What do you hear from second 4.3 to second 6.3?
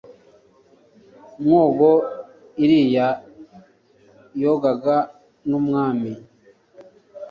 yogoga n'umwami